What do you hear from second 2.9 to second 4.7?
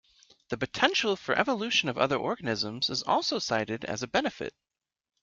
also cited as a benefit.